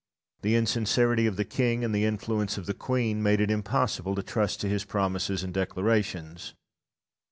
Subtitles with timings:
[0.41, 4.23] The insincerity of the king and the influence of the queen made it impossible to
[4.23, 6.55] trust to his promises and declarations.